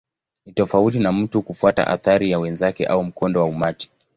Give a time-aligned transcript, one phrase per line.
[0.45, 3.91] Ni tofauti na mtu kufuata athari ya wenzake au mkondo wa umati.